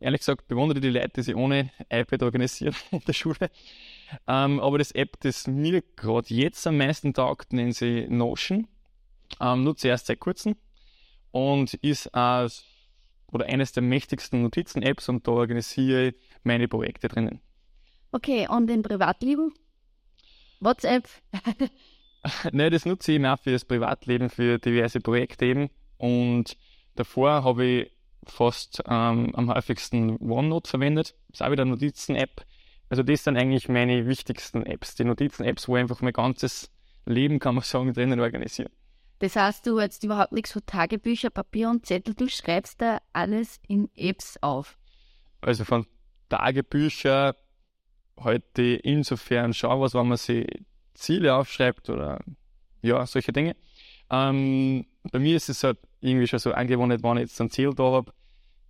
ehrlich 0.00 0.20
gesagt 0.20 0.48
bewundere 0.48 0.80
die 0.80 0.90
Leute, 0.90 1.10
die 1.16 1.22
sich 1.22 1.36
ohne 1.36 1.70
iPad 1.90 2.22
organisieren 2.22 2.74
in 2.90 3.00
der 3.06 3.12
Schule. 3.12 3.50
Ähm, 4.26 4.60
aber 4.60 4.78
das 4.78 4.92
App, 4.92 5.20
das 5.20 5.46
mir 5.46 5.82
gerade 5.96 6.32
jetzt 6.34 6.66
am 6.66 6.78
meisten 6.78 7.14
taugt, 7.14 7.52
nennen 7.52 7.72
sie 7.72 8.06
Notion. 8.08 8.66
Ähm, 9.40 9.64
nutze 9.64 9.88
erst 9.88 10.06
seit 10.06 10.20
kurzem 10.20 10.56
und 11.32 11.74
ist 11.74 12.06
äh, 12.14 12.48
oder 13.32 13.46
eines 13.46 13.72
der 13.72 13.82
mächtigsten 13.82 14.42
Notizen-Apps 14.42 15.08
und 15.08 15.26
da 15.26 15.32
organisiere 15.32 16.08
ich 16.08 16.14
meine 16.44 16.68
Projekte 16.68 17.08
drinnen. 17.08 17.40
Okay, 18.12 18.46
und 18.48 18.70
im 18.70 18.82
Privatleben? 18.82 19.52
WhatsApp? 20.60 21.08
Nein, 22.52 22.70
das 22.70 22.84
nutze 22.86 23.12
ich 23.12 23.26
auch 23.26 23.38
für 23.38 23.52
das 23.52 23.64
Privatleben, 23.64 24.30
für 24.30 24.58
diverse 24.58 25.00
Projekte 25.00 25.46
eben. 25.46 25.70
Und 25.98 26.56
davor 26.94 27.44
habe 27.44 27.64
ich 27.64 27.92
fast 28.24 28.82
ähm, 28.86 29.34
am 29.34 29.54
häufigsten 29.54 30.16
OneNote 30.20 30.68
verwendet. 30.68 31.14
Das 31.28 31.40
ist 31.40 31.46
auch 31.46 31.50
wieder 31.50 31.62
eine 31.62 31.72
Notizen-App. 31.72 32.44
Also 32.88 33.02
das 33.02 33.24
sind 33.24 33.36
eigentlich 33.36 33.68
meine 33.68 34.06
wichtigsten 34.06 34.64
Apps. 34.64 34.94
Die 34.94 35.04
Notizen-Apps, 35.04 35.68
wo 35.68 35.76
ich 35.76 35.82
einfach 35.82 36.00
mein 36.02 36.12
ganzes 36.12 36.70
Leben, 37.04 37.38
kann 37.38 37.54
man 37.54 37.64
sagen, 37.64 37.92
drinnen 37.92 38.20
organisieren. 38.20 38.70
Das 39.18 39.34
heißt, 39.34 39.66
du 39.66 39.80
hast 39.80 40.04
überhaupt 40.04 40.32
nichts 40.32 40.52
von 40.52 40.64
Tagebücher, 40.66 41.30
Papier 41.30 41.70
und 41.70 41.86
Zettel, 41.86 42.14
du 42.14 42.28
schreibst 42.28 42.82
da 42.82 42.98
alles 43.12 43.60
in 43.66 43.88
Apps 43.94 44.36
auf. 44.42 44.76
Also 45.40 45.64
von 45.64 45.86
Tagebücher 46.28 47.34
heute 48.18 48.62
insofern 48.62 49.54
schon 49.54 49.80
was, 49.80 49.94
wenn 49.94 50.08
man 50.08 50.18
sich 50.18 50.46
Ziele 50.96 51.34
aufschreibt 51.34 51.88
oder 51.90 52.20
ja, 52.82 53.04
solche 53.06 53.32
Dinge. 53.32 53.56
Ähm, 54.10 54.86
bei 55.10 55.18
mir 55.18 55.36
ist 55.36 55.48
es 55.48 55.64
halt 55.64 55.78
irgendwie 56.00 56.26
schon 56.26 56.38
so 56.38 56.52
angewohnt, 56.52 57.02
wenn 57.02 57.16
ich 57.16 57.22
jetzt 57.22 57.40
ein 57.40 57.50
Ziel 57.50 57.74
da 57.74 57.84
habe, 57.84 58.12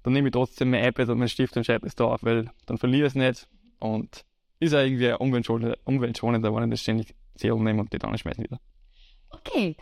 dann 0.02 0.12
nehme 0.12 0.28
ich 0.28 0.33
trotzdem 0.33 0.71
mein 0.71 0.85
iPad 0.85 1.09
und 1.09 1.18
mein 1.18 1.28
Stift 1.28 1.56
und 1.56 1.64
schreibe 1.64 1.87
es 1.87 1.95
da 1.95 2.04
auf, 2.04 2.23
weil 2.23 2.50
dann 2.66 2.78
verliere 2.78 3.06
ich 3.06 3.12
es 3.12 3.14
nicht 3.16 3.49
und 3.80 4.25
ist 4.61 4.75
auch 4.75 4.78
irgendwie 4.78 5.12
umweltschonender, 5.12 5.76
umweltschonender 5.85 6.54
wenn 6.54 6.64
ich 6.64 6.71
das 6.71 6.80
ständig 6.80 7.14
Ziel 7.35 7.54
nehme 7.56 7.80
und 7.80 7.92
die 7.92 7.99
dann 7.99 8.16
schmeißen 8.16 8.45
wieder. 8.45 8.61
Okay. 9.30 9.76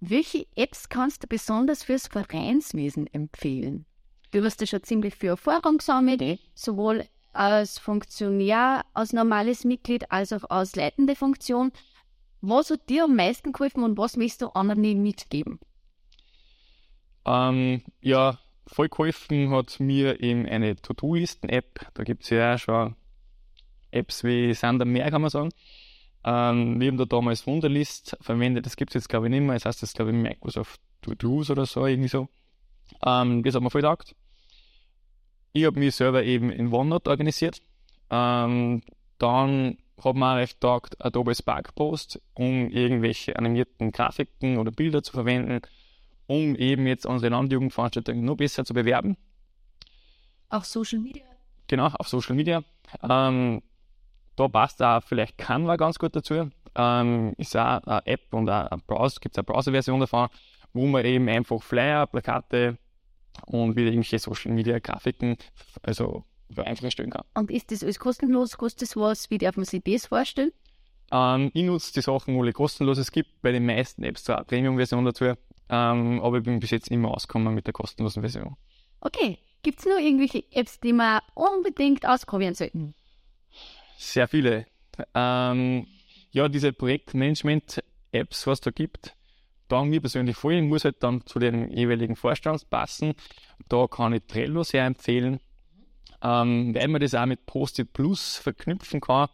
Welche 0.00 0.46
Apps 0.56 0.88
kannst 0.88 1.22
du 1.22 1.26
besonders 1.28 1.84
fürs 1.84 2.06
Vereinswesen 2.06 3.06
empfehlen? 3.12 3.86
Du 4.30 4.42
hast 4.44 4.60
ja 4.60 4.66
schon 4.66 4.82
ziemlich 4.82 5.14
viel 5.14 5.30
Erfahrung 5.30 5.78
gesammelt, 5.78 6.20
Mhm. 6.20 6.38
sowohl 6.54 7.04
als 7.32 7.78
Funktionär, 7.78 8.84
als 8.94 9.12
normales 9.12 9.64
Mitglied, 9.64 10.10
als 10.10 10.32
auch 10.32 10.48
als 10.50 10.76
leitende 10.76 11.16
Funktion. 11.16 11.72
Was 12.40 12.70
hat 12.70 12.88
dir 12.88 13.04
am 13.04 13.16
meisten 13.16 13.52
geholfen 13.52 13.84
und 13.84 13.98
was 13.98 14.16
willst 14.16 14.42
du 14.42 14.48
anderen 14.48 15.02
mitgeben? 15.02 15.60
Ähm, 17.26 17.82
ja, 18.00 18.38
voll 18.66 18.88
geholfen 18.88 19.50
hat 19.50 19.78
mir 19.78 20.20
eben 20.20 20.46
eine 20.46 20.76
To-Do-Listen-App. 20.76 21.86
Da 21.94 22.04
gibt 22.04 22.24
es 22.24 22.30
ja 22.30 22.54
auch 22.54 22.58
schon 22.58 22.96
Apps 23.90 24.24
wie 24.24 24.54
Sander 24.54 24.84
mehr, 24.84 25.10
kann 25.10 25.20
man 25.20 25.30
sagen. 25.30 25.50
Ähm, 26.24 26.80
wir 26.80 26.88
haben 26.88 26.98
da 26.98 27.04
damals 27.04 27.46
Wunderlist 27.46 28.16
verwendet. 28.20 28.66
Das 28.66 28.76
gibt 28.76 28.90
es 28.90 28.94
jetzt, 28.94 29.08
glaube 29.08 29.26
ich, 29.26 29.30
nicht 29.30 29.42
mehr. 29.42 29.54
Das 29.54 29.64
heißt, 29.64 29.82
das 29.82 29.92
glaube 29.92 30.10
ich, 30.10 30.16
Microsoft 30.16 30.80
To-Dos 31.02 31.50
oder 31.50 31.66
so, 31.66 31.86
irgendwie 31.86 32.08
so. 32.08 32.28
Ähm, 33.04 33.42
das 33.42 33.54
hat 33.54 33.62
mir 33.62 33.70
voll 33.70 33.82
gedacht. 33.82 34.14
Ich 35.52 35.64
habe 35.64 35.78
mich 35.78 35.96
selber 35.96 36.22
eben 36.22 36.50
in 36.50 36.72
OneNote 36.72 37.10
organisiert. 37.10 37.60
Ähm, 38.10 38.82
dann 39.18 39.78
hat 40.02 40.14
mir 40.16 40.32
auch 40.32 40.36
recht 40.36 40.60
gedacht, 40.60 41.04
Adobe 41.04 41.34
Spark 41.34 41.74
Post, 41.74 42.20
um 42.34 42.70
irgendwelche 42.70 43.36
animierten 43.36 43.92
Grafiken 43.92 44.58
oder 44.58 44.70
Bilder 44.70 45.02
zu 45.02 45.12
verwenden, 45.12 45.60
um 46.26 46.54
eben 46.56 46.86
jetzt 46.86 47.06
unsere 47.06 47.32
Landjugendveranstaltung 47.32 48.24
noch 48.24 48.36
besser 48.36 48.64
zu 48.64 48.74
bewerben. 48.74 49.16
Auch 50.48 50.64
Social 50.64 51.00
Media? 51.00 51.24
Genau, 51.66 51.86
auf 51.86 52.08
Social 52.08 52.34
Media. 52.34 52.62
Ähm, 53.08 53.62
da 54.36 54.48
passt 54.48 54.82
auch 54.82 55.02
vielleicht 55.02 55.38
Canva 55.38 55.76
ganz 55.76 55.98
gut 55.98 56.16
dazu. 56.16 56.50
Ähm, 56.74 57.34
ist 57.36 57.56
auch 57.56 57.82
eine 57.84 58.06
App 58.06 58.32
und 58.32 58.46
Browser, 58.86 59.20
gibt 59.20 59.34
es 59.34 59.38
eine 59.38 59.44
Browser-Version 59.44 60.00
davon, 60.00 60.28
wo 60.72 60.86
man 60.86 61.04
eben 61.04 61.28
einfach 61.28 61.62
Flyer, 61.62 62.06
Plakate 62.06 62.78
und 63.46 63.76
wieder 63.76 63.88
irgendwelche 63.88 64.18
Social 64.18 64.52
Media 64.52 64.78
Grafiken 64.78 65.36
also 65.82 66.24
einfach 66.56 66.84
erstellen 66.84 67.10
kann. 67.10 67.22
Und 67.34 67.50
ist 67.50 67.70
das 67.70 67.82
alles 67.82 67.98
kostenlos? 67.98 68.56
Kostet 68.56 68.82
das 68.82 68.96
was? 68.96 69.30
Wie 69.30 69.38
darf 69.38 69.56
man 69.56 69.64
sich 69.64 69.82
das 69.84 70.06
vorstellen? 70.06 70.52
Ähm, 71.12 71.50
ich 71.54 71.64
nutze 71.64 71.92
die 71.92 72.00
Sachen 72.02 72.38
alle 72.38 72.52
kostenlos. 72.52 72.98
Es 72.98 73.12
gibt 73.12 73.40
bei 73.42 73.52
den 73.52 73.66
meisten 73.66 74.02
Apps 74.04 74.24
zwar 74.24 74.38
eine 74.38 74.44
Premium-Version 74.44 75.04
dazu, 75.04 75.24
ähm, 75.68 76.20
aber 76.20 76.38
ich 76.38 76.44
bin 76.44 76.60
bis 76.60 76.70
jetzt 76.70 76.90
immer 76.90 77.10
ausgekommen 77.12 77.54
mit 77.54 77.66
der 77.66 77.72
kostenlosen 77.72 78.22
Version. 78.22 78.56
Okay. 79.00 79.38
Gibt 79.62 79.80
es 79.80 79.86
noch 79.86 79.98
irgendwelche 79.98 80.44
Apps, 80.52 80.80
die 80.80 80.94
man 80.94 81.20
unbedingt 81.34 82.06
ausprobieren 82.06 82.54
sollten? 82.54 82.94
Sehr 83.98 84.26
viele. 84.26 84.66
Ähm, 85.14 85.86
ja, 86.30 86.48
diese 86.48 86.72
Projektmanagement-Apps, 86.72 88.46
was 88.46 88.60
da 88.62 88.70
gibt, 88.70 89.14
da 89.70 89.84
mir 89.84 90.00
persönlich 90.00 90.36
voll, 90.36 90.60
muss 90.62 90.84
halt 90.84 91.02
dann 91.02 91.24
zu 91.26 91.38
den 91.38 91.70
jeweiligen 91.70 92.16
Vorstands 92.16 92.64
passen. 92.64 93.14
Da 93.68 93.86
kann 93.86 94.12
ich 94.12 94.22
Trello 94.26 94.62
sehr 94.62 94.84
empfehlen, 94.84 95.40
ähm, 96.22 96.74
weil 96.74 96.88
man 96.88 97.00
das 97.00 97.14
auch 97.14 97.26
mit 97.26 97.46
Post-it 97.46 97.92
Plus 97.92 98.36
verknüpfen 98.36 99.00
kann. 99.00 99.28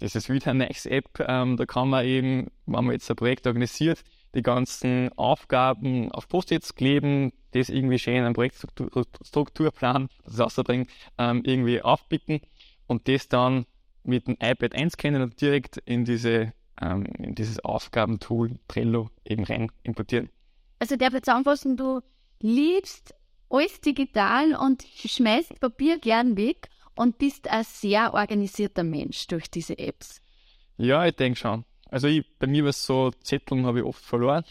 Das 0.00 0.14
ist 0.16 0.28
wieder 0.28 0.50
eine 0.50 0.66
nice 0.66 0.86
App. 0.86 1.20
Ähm, 1.20 1.56
da 1.56 1.66
kann 1.66 1.88
man 1.88 2.04
eben, 2.04 2.50
wenn 2.66 2.84
man 2.84 2.92
jetzt 2.92 3.08
ein 3.10 3.16
Projekt 3.16 3.46
organisiert, 3.46 4.02
die 4.34 4.42
ganzen 4.42 5.10
Aufgaben 5.16 6.10
auf 6.10 6.28
Post-its 6.28 6.74
kleben, 6.74 7.32
das 7.52 7.68
irgendwie 7.68 7.98
schön 7.98 8.16
in 8.16 8.24
einen 8.24 8.34
Projektstrukturplan, 8.34 10.08
das 10.24 10.40
auszubringen, 10.40 10.86
ähm, 11.18 11.42
irgendwie 11.44 11.82
aufpicken 11.82 12.40
und 12.86 13.08
das 13.08 13.28
dann 13.28 13.66
mit 14.04 14.26
dem 14.26 14.36
iPad 14.40 14.74
einscannen 14.74 15.22
und 15.22 15.40
direkt 15.40 15.76
in 15.84 16.04
diese 16.04 16.52
ähm, 16.82 17.04
in 17.18 17.34
dieses 17.34 17.60
Aufgabentool 17.60 18.58
Trello 18.68 19.10
eben 19.24 19.44
rein 19.44 19.70
importieren. 19.82 20.30
Also 20.78 20.96
darf 20.96 21.14
ich 21.14 21.22
zusammenfassen, 21.22 21.76
du 21.76 22.00
liebst 22.40 23.14
alles 23.48 23.80
digital 23.80 24.54
und 24.54 24.82
schmeißt 24.82 25.60
Papier 25.60 25.98
gern 25.98 26.36
weg 26.36 26.68
und 26.96 27.18
bist 27.18 27.48
ein 27.48 27.64
sehr 27.64 28.14
organisierter 28.14 28.82
Mensch 28.82 29.26
durch 29.28 29.50
diese 29.50 29.78
Apps. 29.78 30.20
Ja, 30.76 31.06
ich 31.06 31.14
denke 31.14 31.38
schon. 31.38 31.64
Also 31.90 32.08
ich, 32.08 32.24
bei 32.38 32.46
mir 32.46 32.64
war 32.64 32.70
es 32.70 32.84
so, 32.84 33.10
Zetteln 33.22 33.66
habe 33.66 33.80
ich 33.80 33.84
oft 33.84 34.02
verloren 34.02 34.44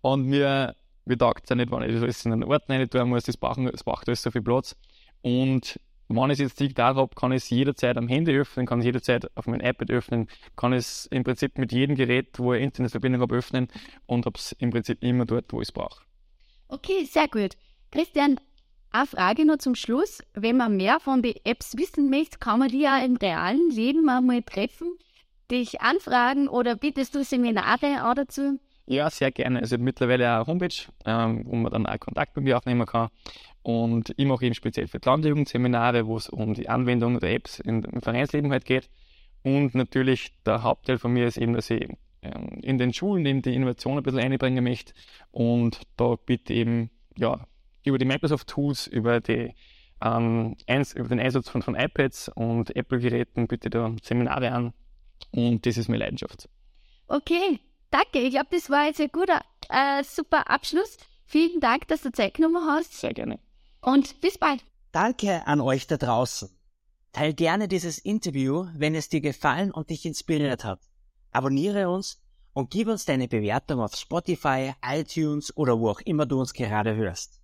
und 0.00 0.26
mir, 0.26 0.74
mir 1.04 1.16
taugt 1.16 1.44
es 1.44 1.50
ja 1.50 1.56
nicht, 1.56 1.70
wenn 1.70 1.82
ich 1.84 1.94
das 1.94 2.02
alles 2.02 2.24
in 2.26 2.32
einen 2.32 2.44
Ort 2.44 2.68
rein 2.68 2.88
tun 2.90 3.08
muss, 3.08 3.24
das 3.24 3.36
braucht, 3.36 3.60
das 3.72 3.84
braucht 3.84 4.08
alles 4.08 4.22
so 4.22 4.30
viel 4.30 4.42
Platz. 4.42 4.76
Und 5.22 5.80
wenn 6.08 6.30
ich 6.30 6.34
es 6.34 6.38
jetzt 6.38 6.60
digital 6.60 6.94
habe, 6.94 7.14
kann 7.14 7.32
ich 7.32 7.42
es 7.44 7.50
jederzeit 7.50 7.96
am 7.96 8.08
Handy 8.08 8.36
öffnen, 8.36 8.66
kann 8.66 8.78
es 8.78 8.84
jederzeit 8.84 9.30
auf 9.36 9.46
mein 9.46 9.60
iPad 9.60 9.90
öffnen, 9.90 10.28
kann 10.56 10.72
es 10.72 11.06
im 11.06 11.24
Prinzip 11.24 11.58
mit 11.58 11.72
jedem 11.72 11.96
Gerät, 11.96 12.38
wo 12.38 12.54
ich 12.54 12.62
Internetverbindung 12.62 13.22
habe, 13.22 13.34
öffnen 13.34 13.68
und 14.06 14.26
habe 14.26 14.38
es 14.38 14.52
im 14.52 14.70
Prinzip 14.70 15.02
immer 15.02 15.24
dort, 15.24 15.52
wo 15.52 15.60
ich 15.60 15.68
es 15.68 15.72
brauche. 15.72 16.02
Okay, 16.68 17.04
sehr 17.04 17.28
gut. 17.28 17.56
Christian, 17.90 18.38
eine 18.92 19.06
Frage 19.06 19.44
noch 19.44 19.58
zum 19.58 19.74
Schluss. 19.74 20.22
Wenn 20.34 20.56
man 20.56 20.76
mehr 20.76 21.00
von 21.00 21.22
den 21.22 21.34
Apps 21.44 21.76
wissen 21.76 22.10
möchte, 22.10 22.38
kann 22.38 22.60
man 22.60 22.68
die 22.68 22.80
ja 22.80 22.98
im 23.04 23.16
realen 23.16 23.70
Leben 23.70 24.08
einmal 24.08 24.42
treffen, 24.42 24.96
dich 25.50 25.80
anfragen 25.80 26.48
oder 26.48 26.76
bietest 26.76 27.14
du 27.14 27.22
Seminare 27.24 28.08
auch 28.08 28.14
dazu? 28.14 28.58
Ja, 28.86 29.10
sehr 29.10 29.32
gerne. 29.32 29.60
Also 29.60 29.78
mittlerweile 29.78 30.30
auch 30.30 30.36
eine 30.36 30.46
Homepage, 30.46 30.86
ähm, 31.04 31.42
wo 31.44 31.56
man 31.56 31.72
dann 31.72 31.86
auch 31.86 31.98
Kontakt 31.98 32.36
mit 32.36 32.44
mir 32.44 32.56
aufnehmen 32.56 32.86
kann. 32.86 33.08
Und 33.66 34.14
ich 34.16 34.26
mache 34.26 34.46
eben 34.46 34.54
speziell 34.54 34.86
für 34.86 35.00
die 35.00 35.08
Landjugendseminare, 35.08 36.06
wo 36.06 36.16
es 36.16 36.28
um 36.28 36.54
die 36.54 36.68
Anwendung 36.68 37.18
der 37.18 37.32
Apps 37.32 37.58
im 37.58 37.82
Vereinsleben 38.00 38.52
halt 38.52 38.64
geht. 38.64 38.88
Und 39.42 39.74
natürlich 39.74 40.36
der 40.46 40.62
Hauptteil 40.62 40.98
von 40.98 41.12
mir 41.12 41.26
ist 41.26 41.36
eben, 41.36 41.54
dass 41.54 41.70
ich 41.70 41.88
ähm, 42.22 42.60
in 42.62 42.78
den 42.78 42.92
Schulen 42.92 43.26
eben 43.26 43.42
die 43.42 43.56
Innovation 43.56 43.96
ein 43.96 44.04
bisschen 44.04 44.20
einbringen 44.20 44.62
möchte. 44.62 44.94
Und 45.32 45.80
da 45.96 46.14
bitte 46.14 46.54
eben, 46.54 46.90
ja, 47.18 47.44
über 47.82 47.98
die 47.98 48.04
Microsoft 48.04 48.46
Tools, 48.46 48.86
über 48.86 49.20
die 49.20 49.52
ähm, 50.00 50.54
über 50.68 51.08
den 51.08 51.18
Einsatz 51.18 51.48
von, 51.48 51.60
von 51.60 51.74
iPads 51.74 52.28
und 52.36 52.76
Apple-Geräten 52.76 53.48
bitte 53.48 53.68
da 53.68 53.96
Seminare 54.00 54.52
an. 54.52 54.74
Und 55.32 55.66
das 55.66 55.76
ist 55.76 55.88
meine 55.88 56.04
Leidenschaft. 56.04 56.48
Okay, 57.08 57.58
danke. 57.90 58.20
Ich 58.20 58.30
glaube, 58.30 58.46
das 58.52 58.70
war 58.70 58.86
jetzt 58.86 59.00
ein 59.00 59.10
guter, 59.10 59.40
äh, 59.70 60.04
super 60.04 60.48
Abschluss. 60.48 60.98
Vielen 61.24 61.58
Dank, 61.58 61.88
dass 61.88 62.02
du 62.02 62.12
Zeit 62.12 62.34
genommen 62.34 62.64
hast 62.64 63.00
Sehr 63.00 63.12
gerne. 63.12 63.40
Und 63.86 64.20
bis 64.20 64.36
bald. 64.36 64.62
Danke 64.92 65.46
an 65.46 65.60
euch 65.60 65.86
da 65.86 65.96
draußen. 65.96 66.50
Teil 67.12 67.32
gerne 67.32 67.68
dieses 67.68 67.98
Interview, 67.98 68.66
wenn 68.74 68.94
es 68.94 69.08
dir 69.08 69.20
gefallen 69.20 69.70
und 69.70 69.88
dich 69.88 70.04
inspiriert 70.04 70.64
hat. 70.64 70.80
Abonniere 71.30 71.88
uns 71.88 72.20
und 72.52 72.70
gib 72.70 72.88
uns 72.88 73.04
deine 73.04 73.28
Bewertung 73.28 73.80
auf 73.80 73.94
Spotify, 73.94 74.72
iTunes 74.84 75.56
oder 75.56 75.78
wo 75.78 75.90
auch 75.90 76.00
immer 76.00 76.26
du 76.26 76.40
uns 76.40 76.52
gerade 76.52 76.94
hörst. 76.96 77.40